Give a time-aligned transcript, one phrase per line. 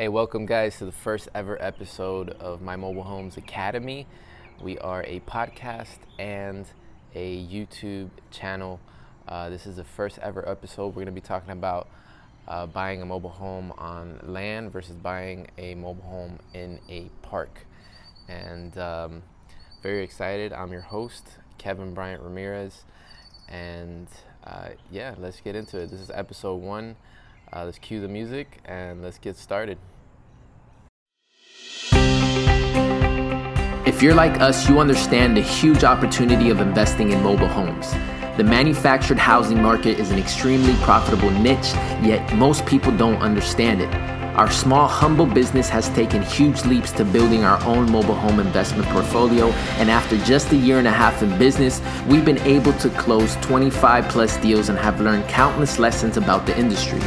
[0.00, 4.06] Hey, welcome guys to the first ever episode of My Mobile Homes Academy.
[4.58, 6.64] We are a podcast and
[7.14, 8.80] a YouTube channel.
[9.28, 10.86] Uh, this is the first ever episode.
[10.86, 11.86] We're going to be talking about
[12.48, 17.66] uh, buying a mobile home on land versus buying a mobile home in a park.
[18.26, 19.22] And um,
[19.82, 20.54] very excited.
[20.54, 21.28] I'm your host,
[21.58, 22.84] Kevin Bryant Ramirez.
[23.50, 24.08] And
[24.44, 25.90] uh, yeah, let's get into it.
[25.90, 26.96] This is episode one.
[27.52, 29.76] Uh, let's cue the music and let's get started.
[33.86, 37.92] If you're like us, you understand the huge opportunity of investing in mobile homes.
[38.36, 43.92] The manufactured housing market is an extremely profitable niche, yet most people don't understand it.
[44.36, 48.88] Our small, humble business has taken huge leaps to building our own mobile home investment
[48.88, 52.88] portfolio, and after just a year and a half in business, we've been able to
[52.90, 57.00] close 25 plus deals and have learned countless lessons about the industry.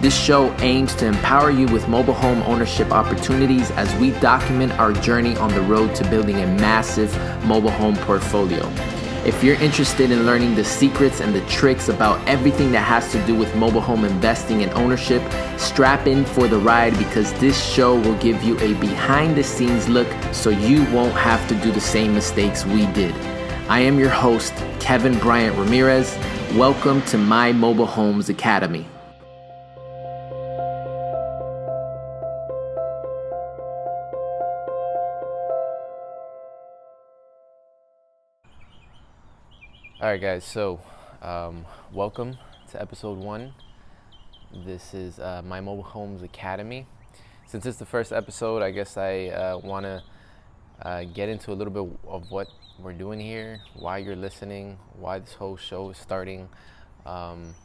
[0.00, 4.92] This show aims to empower you with mobile home ownership opportunities as we document our
[4.92, 7.12] journey on the road to building a massive
[7.44, 8.64] mobile home portfolio.
[9.24, 13.26] If you're interested in learning the secrets and the tricks about everything that has to
[13.26, 15.20] do with mobile home investing and ownership,
[15.58, 19.88] strap in for the ride because this show will give you a behind the scenes
[19.88, 23.12] look so you won't have to do the same mistakes we did.
[23.68, 26.16] I am your host, Kevin Bryant Ramirez.
[26.54, 28.86] Welcome to My Mobile Homes Academy.
[40.00, 40.44] All right, guys.
[40.44, 40.78] So,
[41.22, 42.38] um, welcome
[42.70, 43.52] to episode one.
[44.64, 46.86] This is uh, my mobile homes academy.
[47.46, 50.02] Since it's the first episode, I guess I uh, want to
[50.82, 52.46] uh, get into a little bit of what
[52.78, 56.48] we're doing here, why you're listening, why this whole show is starting,
[57.04, 57.56] um,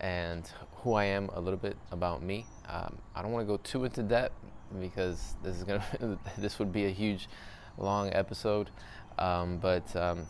[0.00, 1.28] and who I am.
[1.34, 2.46] A little bit about me.
[2.70, 4.32] Um, I don't want to go too into depth
[4.80, 5.84] because this is gonna
[6.38, 7.28] this would be a huge,
[7.76, 8.70] long episode.
[9.18, 10.26] Um, but um,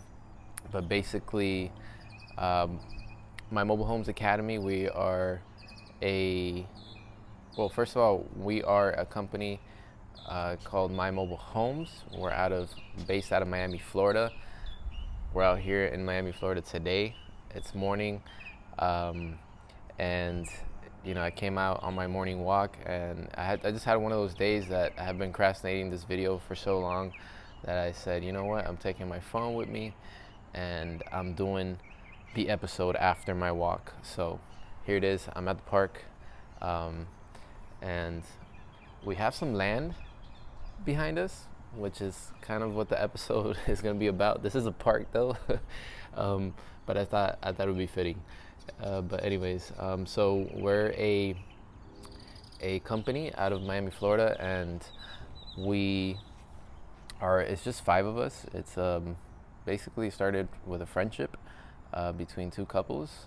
[0.73, 1.73] but basically,
[2.39, 2.81] um,
[3.51, 5.41] my Mobile Homes Academy, we are
[6.03, 6.67] a
[7.57, 9.61] well, first of all, we are a company
[10.29, 12.05] uh, called My Mobile Homes.
[12.15, 12.71] We're out of
[13.07, 14.31] based out of Miami, Florida.
[15.33, 17.17] We're out here in Miami, Florida today.
[17.55, 18.23] It's morning,
[18.79, 19.39] um,
[19.99, 20.47] and
[21.05, 23.97] you know I came out on my morning walk, and I had I just had
[23.97, 27.13] one of those days that I have been procrastinating this video for so long
[27.65, 29.95] that I said, you know what, I'm taking my phone with me
[30.55, 31.79] and I'm doing
[32.35, 33.95] the episode after my walk.
[34.03, 34.41] So
[34.85, 35.27] here it is.
[35.35, 36.05] I'm at the park,
[36.61, 37.07] um,
[37.83, 38.23] and
[39.05, 39.95] we have some land
[40.85, 44.43] behind us, which is kind of what the episode is going to be about.
[44.43, 45.37] This is a park though,
[46.17, 46.55] um,
[46.87, 48.23] but I thought I thought it would be fitting.
[48.83, 51.37] Uh, but anyways, um, so we're a
[52.61, 54.85] a company out of Miami, Florida, and
[55.59, 56.19] we
[57.21, 57.41] are.
[57.41, 58.47] It's just five of us.
[58.53, 59.17] It's um,
[59.67, 61.37] basically started with a friendship
[61.93, 63.27] uh, between two couples,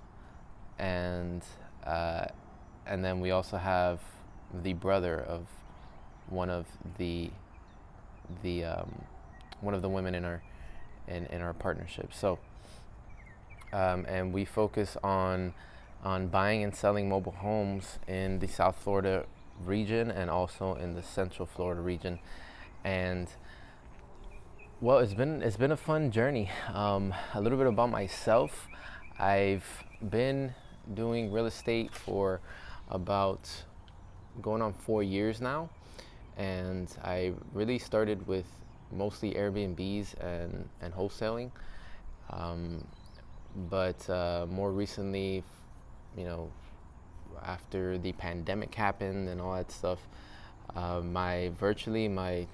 [0.80, 1.44] and
[1.86, 2.26] uh,
[2.88, 4.00] and then we also have
[4.64, 5.46] the brother of
[6.30, 6.66] one of
[6.98, 7.30] the
[8.42, 9.04] the um,
[9.62, 10.42] one of the women in our
[11.08, 12.14] in, in our partnership.
[12.14, 12.40] So
[13.72, 15.54] um, and we focus on
[16.04, 19.26] on buying and selling mobile homes in the South Florida
[19.66, 22.20] region and also in the Central Florida region,
[22.84, 23.28] and
[24.82, 26.50] well, it's been it's been a fun journey.
[26.74, 28.70] Um, a little bit about myself.
[29.20, 29.66] I've
[30.10, 30.54] been
[30.94, 32.40] doing real estate for
[32.90, 33.50] about
[34.42, 35.70] going on four years now,
[36.38, 38.46] and I really started with
[38.90, 41.52] mostly Airbnbs and and wholesaling.
[42.30, 42.86] Um,
[43.70, 45.44] but uh, more recently,
[46.16, 46.50] you know,
[47.44, 50.00] after the pandemic happened and all that stuff,
[50.74, 52.48] uh, my virtually my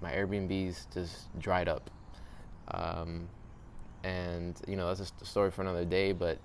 [0.00, 1.90] my Airbnbs just dried up.
[2.72, 3.28] Um,
[4.02, 6.12] and you know that's a story for another day.
[6.12, 6.38] But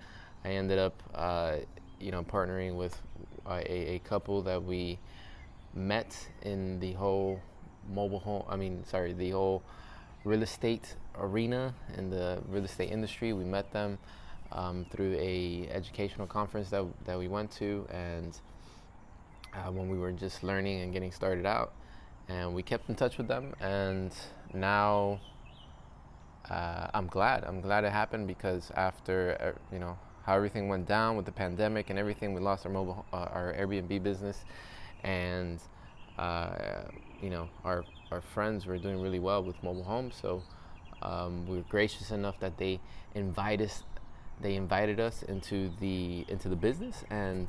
[0.44, 1.58] I ended up, uh,
[2.00, 3.00] you know, partnering with
[3.48, 5.00] a, a, couple that we
[5.74, 7.40] met in the whole
[7.94, 8.44] mobile home.
[8.50, 9.64] I mean, sorry, the whole
[10.24, 13.34] real estate arena in the real estate industry.
[13.34, 13.98] We met them
[14.52, 18.38] um, through a educational conference that that we went to, and
[19.54, 21.74] uh, when we were just learning and getting started out
[22.28, 24.12] and we kept in touch with them and
[24.54, 25.20] now
[26.50, 27.44] uh, i'm glad.
[27.44, 31.32] I'm glad it happened because after uh, you know how everything went down with the
[31.32, 34.46] pandemic and everything we lost our mobile uh, our airbnb business.
[35.04, 35.60] And
[36.18, 36.84] uh,
[37.22, 40.44] you know our our friends were doing really well with mobile homes so
[41.02, 42.80] um, we were gracious enough that they
[43.16, 43.84] invite us
[44.42, 47.04] they invited us into the into the business.
[47.10, 47.48] And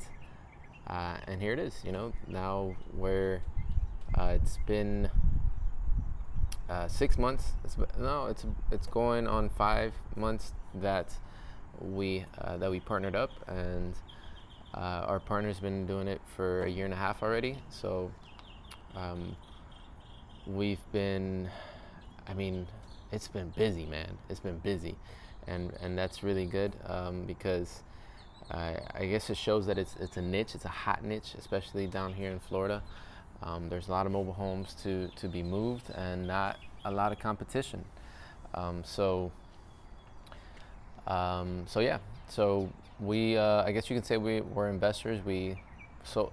[0.87, 1.81] uh, and here it is.
[1.85, 3.41] You know, now where
[4.15, 5.09] uh, it's been
[6.69, 7.53] uh, six months.
[7.63, 11.13] It's, no, it's it's going on five months that
[11.79, 13.93] we uh, that we partnered up, and
[14.73, 17.57] uh, our partner's been doing it for a year and a half already.
[17.69, 18.11] So
[18.95, 19.35] um,
[20.45, 21.49] we've been,
[22.27, 22.67] I mean,
[23.11, 24.17] it's been busy, man.
[24.29, 24.95] It's been busy,
[25.47, 27.83] and and that's really good um, because.
[28.49, 32.13] I guess it shows that it's it's a niche, it's a hot niche, especially down
[32.13, 32.81] here in Florida.
[33.43, 37.11] Um, there's a lot of mobile homes to, to be moved and not a lot
[37.11, 37.85] of competition.
[38.53, 39.31] Um, so,
[41.05, 42.69] um, so yeah, so
[42.99, 45.23] we, uh, I guess you could say we, we're investors.
[45.23, 45.61] We
[46.03, 46.31] so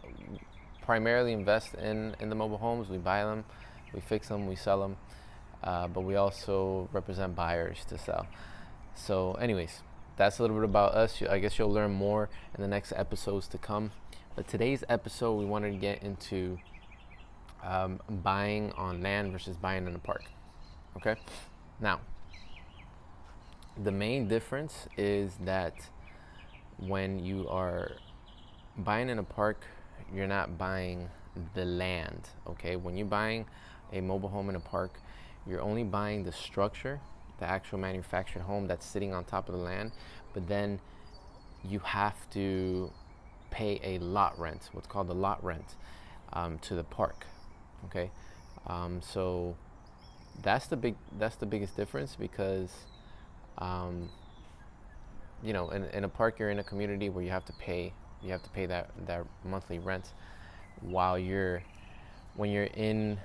[0.83, 2.89] primarily invest in, in the mobile homes.
[2.89, 3.45] We buy them,
[3.93, 4.97] we fix them, we sell them,
[5.63, 8.27] uh, but we also represent buyers to sell.
[8.95, 9.83] So, anyways,
[10.17, 11.21] that's a little bit about us.
[11.29, 13.91] I guess you'll learn more in the next episodes to come.
[14.37, 16.59] But today's episode, we wanted to get into
[17.65, 20.25] um, buying on land versus buying in a park.
[20.97, 21.17] Okay?
[21.81, 22.01] Now,
[23.83, 25.75] the main difference is that
[26.79, 27.93] when you are
[28.79, 29.65] buying in a park,
[30.15, 31.09] you're not buying
[31.55, 32.29] the land.
[32.47, 32.77] Okay?
[32.77, 33.47] When you're buying
[33.93, 35.01] a mobile home in a park,
[35.47, 37.01] you're only buying the structure,
[37.39, 39.93] the actual manufactured home that's sitting on top of the land,
[40.33, 40.81] but then
[41.65, 42.91] you have to
[43.51, 45.75] pay a lot rent, what's called the lot rent,
[46.33, 47.27] um, to the park.
[47.87, 48.11] Okay,
[48.67, 49.57] um, so
[50.43, 52.71] that's the big that's the biggest difference because
[53.59, 54.09] um,
[55.43, 57.93] you know in, in a park you're in a community where you have to pay
[58.23, 60.13] you have to pay that that monthly rent
[60.81, 61.63] while you're
[62.37, 63.19] when you're in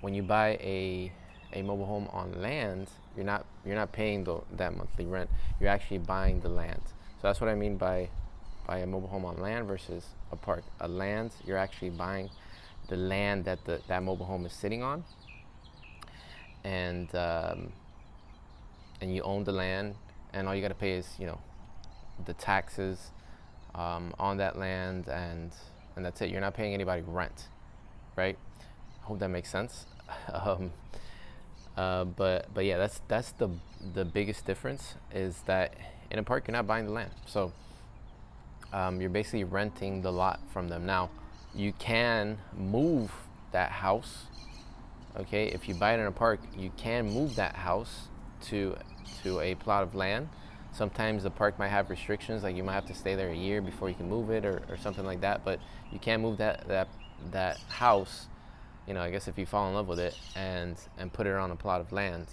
[0.00, 1.12] when you buy a
[1.54, 5.30] a mobile home on land you're not you're not paying the, that monthly rent.
[5.60, 6.80] You're actually buying the land.
[7.20, 8.08] So that's what i mean by
[8.66, 10.64] by a mobile home on land versus a park.
[10.80, 12.30] A land you're actually buying
[12.88, 15.04] the land that the, that mobile home is sitting on,
[16.64, 17.72] and um,
[19.00, 19.94] and you own the land,
[20.32, 21.38] and all you got to pay is you know
[22.24, 23.10] the taxes
[23.74, 25.52] um, on that land, and
[25.96, 26.30] and that's it.
[26.30, 27.48] You're not paying anybody rent,
[28.16, 28.36] right?
[29.02, 29.86] I hope that makes sense.
[30.32, 30.72] um,
[31.76, 33.48] uh, but but yeah, that's that's the
[33.94, 35.74] the biggest difference is that
[36.10, 37.52] in a park you're not buying the land, so
[38.72, 41.10] um, you're basically renting the lot from them now
[41.54, 43.12] you can move
[43.52, 44.26] that house.
[45.16, 48.08] Okay, if you buy it in a park, you can move that house
[48.42, 48.76] to
[49.22, 50.28] to a plot of land.
[50.72, 53.60] Sometimes the park might have restrictions, like you might have to stay there a year
[53.60, 55.44] before you can move it, or, or something like that.
[55.44, 55.60] But
[55.92, 56.88] you can move that that
[57.30, 58.28] that house.
[58.86, 61.34] You know, I guess if you fall in love with it and and put it
[61.34, 62.26] on a plot of land,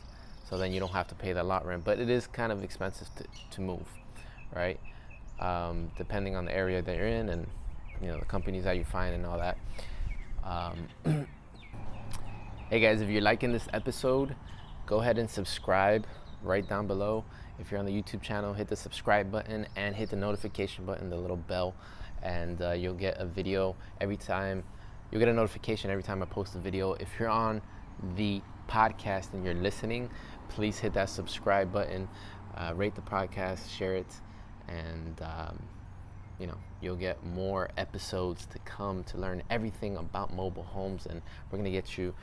[0.50, 1.84] so then you don't have to pay that lot rent.
[1.84, 3.88] But it is kind of expensive to to move,
[4.56, 4.80] right?
[5.42, 7.48] Um, depending on the area that you're in and
[8.02, 9.58] you know the companies that you find and all that.
[10.44, 10.88] Um,
[12.70, 14.36] hey guys, if you're liking this episode,
[14.86, 16.06] go ahead and subscribe
[16.42, 17.26] right down below.
[17.60, 21.10] If you're on the YouTube channel, hit the subscribe button and hit the notification button,
[21.10, 21.76] the little bell,
[22.24, 24.64] and uh, you'll get a video every time.
[25.12, 26.94] You'll get a notification every time I post a video.
[26.94, 27.62] If you're on
[28.16, 30.10] the podcast and you're listening,
[30.48, 32.08] please hit that subscribe button,
[32.56, 34.14] uh, rate the podcast, share it,
[34.68, 35.62] and um,
[36.40, 41.22] you know you'll get more episodes to come to learn everything about mobile homes and
[41.52, 42.14] we're going to get you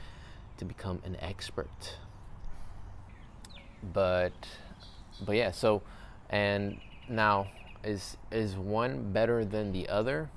[0.59, 1.97] to become an expert.
[3.93, 4.33] But
[5.25, 5.83] but yeah so
[6.31, 7.47] and now
[7.85, 10.31] is is one better than the other?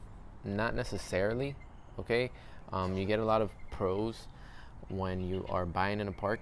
[0.43, 1.55] Not necessarily
[1.97, 2.31] okay?
[2.71, 4.27] Um, you get a lot of pros
[4.89, 6.41] when you are buying in a park.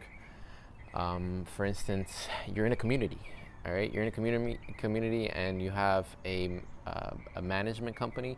[0.93, 3.19] Um, for instance you're in a community
[3.67, 8.37] all right you're in a community community and you have a uh, a management company,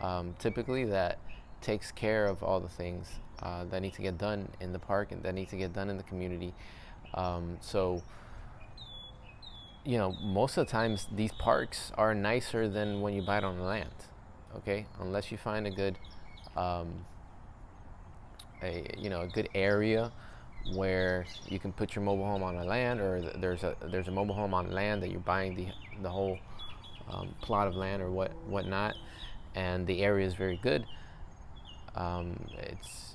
[0.00, 1.18] um, typically that
[1.60, 3.08] takes care of all the things
[3.42, 5.90] uh, that need to get done in the park and that need to get done
[5.90, 6.54] in the community.
[7.14, 8.02] Um, so,
[9.84, 13.44] you know, most of the times these parks are nicer than when you buy it
[13.44, 13.90] on the land.
[14.56, 15.98] Okay, unless you find a good,
[16.56, 17.04] um,
[18.62, 20.12] a you know, a good area
[20.74, 24.10] where you can put your mobile home on a land, or there's a there's a
[24.10, 25.68] mobile home on land that you're buying the
[26.02, 26.38] the whole
[27.10, 28.94] um, plot of land or what whatnot,
[29.54, 30.86] and the area is very good,
[31.96, 33.14] um, it's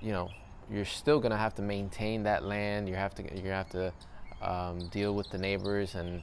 [0.00, 0.30] you know
[0.70, 2.88] you're still gonna have to maintain that land.
[2.88, 3.92] You have to you have to
[4.42, 6.22] um, deal with the neighbors and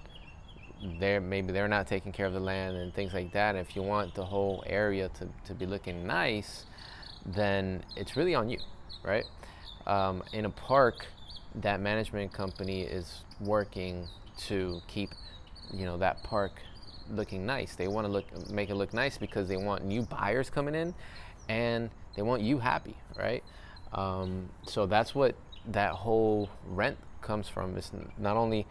[0.99, 3.55] they're maybe they're not taking care of the land and things like that.
[3.55, 6.65] If you want the whole area to, to be looking nice,
[7.25, 8.59] then it's really on you,
[9.03, 9.25] right?
[9.87, 11.05] Um, in a park,
[11.55, 14.07] that management company is working
[14.47, 15.09] to keep,
[15.73, 16.51] you know, that park
[17.09, 17.75] looking nice.
[17.75, 20.93] They want to look make it look nice because they want new buyers coming in,
[21.47, 23.43] and they want you happy, right?
[23.93, 25.35] Um, so that's what
[25.67, 27.75] that whole rent comes from.
[27.77, 28.67] It's not only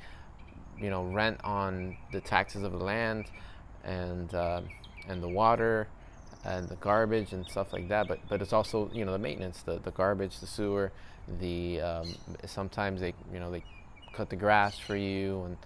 [0.80, 3.26] you know rent on the taxes of the land
[3.84, 4.60] and uh,
[5.08, 5.88] and the water
[6.44, 9.62] and the garbage and stuff like that, but but it's also you know the maintenance,
[9.62, 10.92] the the garbage, the sewer,
[11.40, 12.14] the um,
[12.46, 13.64] sometimes they you know they
[14.12, 15.56] cut the grass for you and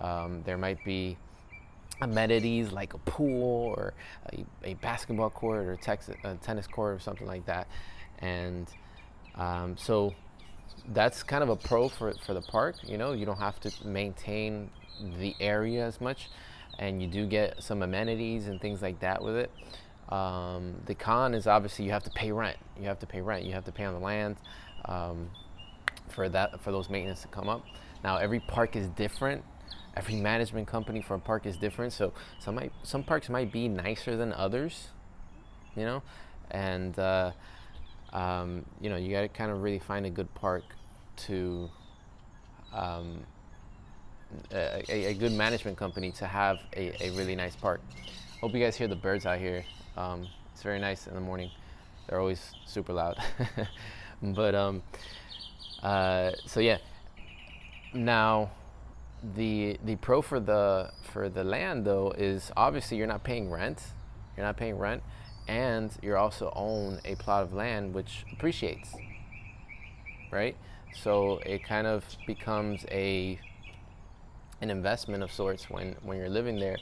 [0.00, 1.16] um, there might be
[2.00, 3.92] amenities like a pool or
[4.32, 7.66] a, a basketball court or tex- a tennis court or something like that.
[8.20, 8.68] And
[9.34, 10.14] um, so
[10.92, 12.76] that's kind of a pro for, for the park.
[12.84, 14.70] You know, you don't have to maintain
[15.18, 16.28] the area as much,
[16.78, 19.50] and you do get some amenities and things like that with it.
[20.08, 22.56] Um, the con is obviously you have to pay rent.
[22.80, 23.44] You have to pay rent.
[23.44, 24.36] You have to pay on the land
[24.86, 25.30] um,
[26.08, 27.64] for that for those maintenance to come up.
[28.02, 29.44] Now every park is different
[29.98, 31.92] every management company for a park is different.
[31.92, 34.88] So some might, some parks might be nicer than others,
[35.76, 36.02] you know,
[36.52, 37.32] and uh,
[38.12, 40.62] um, you know you got to kind of really find a good park
[41.26, 41.68] to
[42.72, 43.20] um,
[44.52, 47.80] a, a, good management company to have a, a, really nice park.
[48.40, 49.64] Hope you guys hear the birds out here.
[49.98, 51.50] Um, it's very nice in the morning.
[52.06, 53.16] They're always super loud.
[54.22, 54.82] but um,
[55.82, 56.78] uh, so yeah.
[57.92, 58.50] Now
[59.34, 63.82] the the pro for the for the land though is obviously you're not paying rent
[64.36, 65.02] you're not paying rent
[65.48, 68.94] and you also own a plot of land which appreciates
[70.30, 70.56] right
[71.02, 73.40] so it kind of becomes a
[74.60, 76.76] an investment of sorts when when you're living there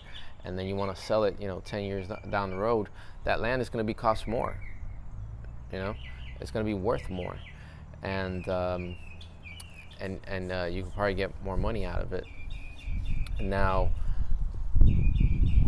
[0.45, 2.89] and then you want to sell it you know 10 years down the road
[3.25, 4.57] that land is going to be cost more
[5.73, 5.95] you know
[6.41, 7.37] it's going to be worth more
[8.03, 8.97] and um,
[10.01, 12.25] and and uh, you can probably get more money out of it.
[13.41, 13.91] Now,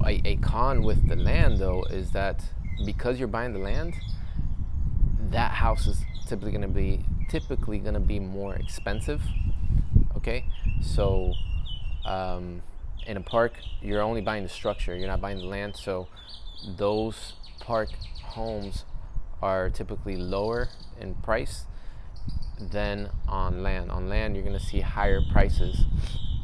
[0.04, 2.42] a, a con with the land though is that
[2.84, 3.94] because you're buying the land,
[5.30, 9.22] that house is typically going to be typically going to be more expensive.
[10.16, 10.44] Okay,
[10.80, 11.32] so
[12.08, 12.62] um,
[13.06, 15.76] in a park, you're only buying the structure, you're not buying the land.
[15.76, 16.08] So
[16.76, 17.90] those park
[18.22, 18.84] homes
[19.42, 20.68] are typically lower
[21.00, 21.66] in price
[22.58, 23.90] than on land.
[23.90, 25.84] On land, you're going to see higher prices,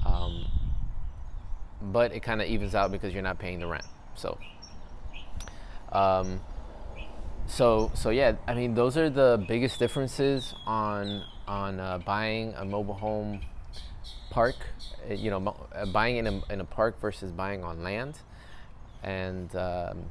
[0.07, 0.45] um,
[1.81, 3.87] but it kind of evens out because you're not paying the rent.
[4.15, 4.39] So,
[5.93, 6.41] um,
[7.47, 12.65] so so yeah, I mean those are the biggest differences on on uh, buying a
[12.65, 13.41] mobile home
[14.31, 14.57] park.
[15.09, 18.19] Uh, you know, uh, buying in a, in a park versus buying on land,
[19.03, 20.05] and, um,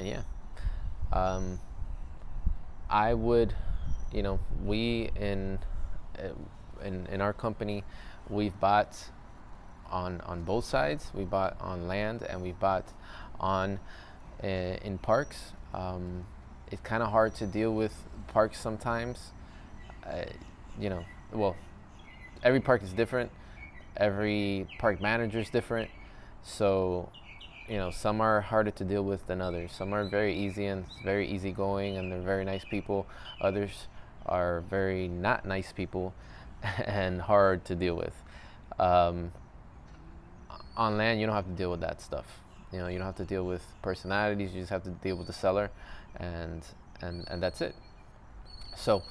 [0.00, 0.22] yeah,
[1.12, 1.60] um,
[2.90, 3.54] I would
[4.14, 5.58] you know, we in
[6.82, 7.82] in in our company,
[8.30, 9.10] we've bought
[9.90, 11.10] on on both sides.
[11.12, 12.86] We bought on land and we bought
[13.40, 13.80] on
[14.42, 15.52] uh, in parks.
[15.74, 16.24] Um,
[16.70, 17.92] it's kind of hard to deal with
[18.28, 19.32] parks sometimes.
[20.06, 20.26] Uh,
[20.78, 21.56] you know, well,
[22.44, 23.30] every park is different.
[23.96, 25.90] Every park manager is different.
[26.42, 27.10] So
[27.68, 29.72] you know, some are harder to deal with than others.
[29.72, 33.06] Some are very easy and very easygoing, and they're very nice people.
[33.40, 33.88] Others
[34.26, 36.14] are very not nice people
[36.84, 38.14] and hard to deal with.
[38.78, 39.32] Um,
[40.76, 42.40] on land, you don't have to deal with that stuff.
[42.72, 44.52] You know, you don't have to deal with personalities.
[44.52, 45.70] You just have to deal with the seller,
[46.16, 46.62] and
[47.00, 47.74] and and that's it.
[48.76, 49.02] So,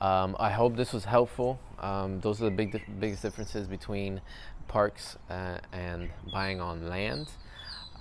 [0.00, 1.60] um, I hope this was helpful.
[1.78, 4.20] Um, those are the big biggest differences between
[4.66, 7.28] parks uh, and buying on land.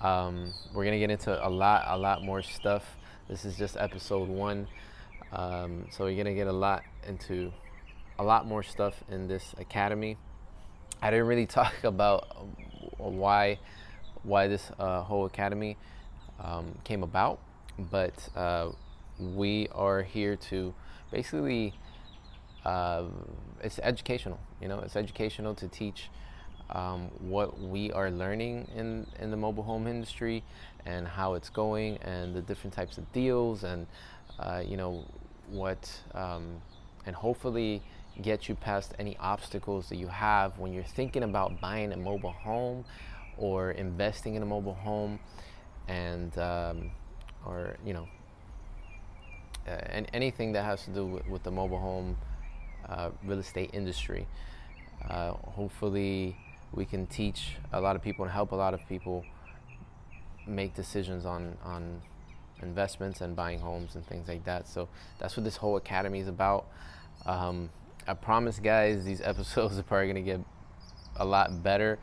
[0.02, 2.96] Um, we're gonna get into a lot, a lot more stuff.
[3.28, 4.68] This is just episode one.
[5.34, 7.52] Um, so you're gonna get a lot into
[8.18, 10.18] a lot more stuff in this academy.
[11.02, 12.48] I didn't really talk about
[12.98, 13.60] why
[14.24, 15.76] why this uh, whole academy
[16.40, 17.40] um, came about,
[17.78, 18.72] but uh,
[19.20, 20.74] we are here to
[21.12, 21.74] basically
[22.66, 23.06] uh,
[23.62, 24.40] it's educational.
[24.62, 26.10] You know, it's educational to teach
[26.72, 30.44] um, what we are learning in in the mobile home industry
[30.86, 33.88] and how it's going and the different types of deals and
[34.40, 35.04] uh, you know
[35.50, 36.62] what um,
[37.06, 37.82] and hopefully
[38.22, 42.32] get you past any obstacles that you have when you're thinking about buying a mobile
[42.32, 42.86] home
[43.38, 45.18] or investing in a mobile home
[45.88, 46.92] and um,
[47.46, 48.08] or you know
[49.68, 52.16] uh, and anything that has to do with, with the mobile home
[52.88, 54.28] uh, real estate industry
[55.10, 56.36] uh, hopefully
[56.72, 59.26] we can teach a lot of people and help a lot of people
[60.48, 62.02] make decisions on on
[62.62, 64.68] investments and buying homes and things like that.
[64.68, 66.68] So that's what this whole academy is about.
[67.26, 67.70] Um,
[68.08, 70.42] I promise, guys, these episodes are probably going to get
[71.16, 72.00] a lot better.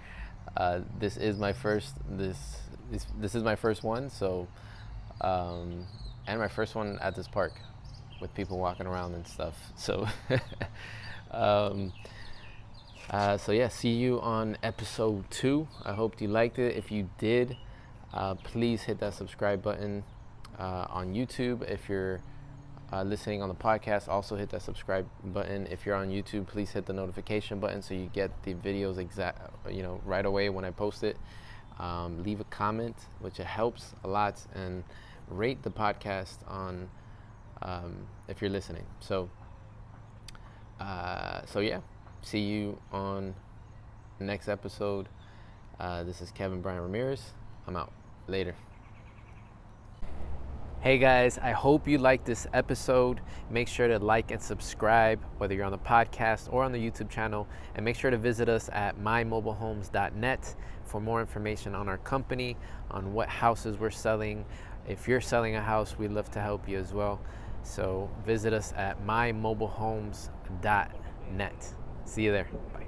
[0.56, 2.38] uh, this is my first this
[2.90, 4.11] this, this is my first one.
[4.11, 4.49] So
[5.21, 5.87] um,
[6.26, 7.52] and my first one at this park
[8.20, 9.54] with people walking around and stuff.
[9.76, 10.06] So
[11.30, 11.92] um,
[13.11, 15.68] uh, so yeah, see you on episode two.
[15.85, 16.76] I hope you liked it.
[16.76, 17.56] If you did,
[18.12, 20.02] uh, please hit that subscribe button
[20.58, 21.68] uh, on YouTube.
[21.70, 22.20] If you're
[22.92, 25.66] uh, listening on the podcast, also hit that subscribe button.
[25.70, 29.50] If you're on YouTube, please hit the notification button so you get the videos exact,
[29.70, 31.16] you know, right away when I post it.
[31.78, 34.82] Um, leave a comment, which helps a lot, and
[35.28, 36.88] rate the podcast on
[37.62, 37.96] um,
[38.28, 38.84] if you're listening.
[39.00, 39.28] So,
[40.80, 41.80] uh, so yeah,
[42.22, 43.34] see you on
[44.20, 45.08] next episode.
[45.78, 47.32] Uh, this is Kevin Brian Ramirez.
[47.66, 47.92] I'm out.
[48.28, 48.54] Later.
[50.80, 53.20] Hey guys, I hope you liked this episode.
[53.50, 57.10] Make sure to like and subscribe, whether you're on the podcast or on the YouTube
[57.10, 57.48] channel.
[57.75, 62.56] And make sure to visit us at mymobilehomes.net for more information on our company,
[62.90, 64.44] on what houses we're selling.
[64.86, 67.20] If you're selling a house, we'd love to help you as well.
[67.66, 71.75] So visit us at mymobilehomes.net.
[72.04, 72.49] See you there.
[72.73, 72.86] Bye.